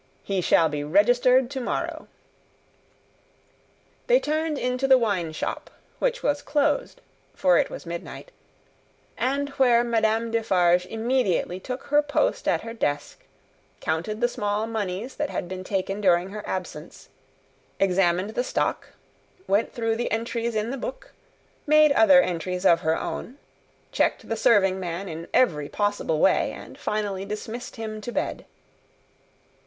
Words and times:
"He 0.23 0.41
shall 0.41 0.67
be 0.67 0.83
registered 0.83 1.51
to 1.51 1.61
morrow." 1.61 2.07
They 4.07 4.19
turned 4.19 4.57
into 4.57 4.87
the 4.87 4.97
wine 4.97 5.31
shop, 5.31 5.69
which 5.99 6.23
was 6.23 6.41
closed 6.41 7.01
(for 7.35 7.59
it 7.59 7.69
was 7.69 7.85
midnight), 7.85 8.31
and 9.15 9.49
where 9.59 9.83
Madame 9.83 10.31
Defarge 10.31 10.87
immediately 10.87 11.59
took 11.59 11.83
her 11.83 12.01
post 12.01 12.47
at 12.47 12.61
her 12.61 12.73
desk, 12.73 13.19
counted 13.79 14.21
the 14.21 14.27
small 14.27 14.65
moneys 14.65 15.17
that 15.17 15.29
had 15.29 15.47
been 15.47 15.63
taken 15.63 16.01
during 16.01 16.29
her 16.31 16.41
absence, 16.47 17.09
examined 17.79 18.31
the 18.31 18.43
stock, 18.43 18.87
went 19.45 19.71
through 19.71 19.95
the 19.97 20.09
entries 20.11 20.55
in 20.55 20.71
the 20.71 20.77
book, 20.77 21.13
made 21.67 21.91
other 21.91 22.23
entries 22.23 22.65
of 22.65 22.79
her 22.79 22.99
own, 22.99 23.37
checked 23.91 24.27
the 24.27 24.35
serving 24.35 24.79
man 24.79 25.07
in 25.07 25.27
every 25.31 25.69
possible 25.69 26.17
way, 26.19 26.51
and 26.53 26.79
finally 26.79 27.23
dismissed 27.23 27.75
him 27.75 28.01
to 28.01 28.11
bed. 28.11 28.45